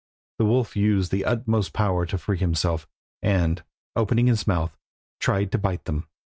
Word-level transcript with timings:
The 0.39 0.45
wolf 0.45 0.75
used 0.75 1.11
his 1.11 1.21
utmost 1.27 1.73
power 1.73 2.07
to 2.07 2.17
free 2.17 2.39
himself, 2.39 2.87
and, 3.21 3.63
opening 3.95 4.25
his 4.25 4.47
mouth, 4.47 4.75
tried 5.19 5.51
to 5.51 5.59
bite 5.59 5.85
them. 5.85 6.07